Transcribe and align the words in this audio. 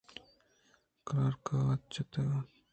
کلرکءَ 1.07 1.57
وت 1.65 1.81
جَتگ 1.93 2.19
اَنت 2.31 2.49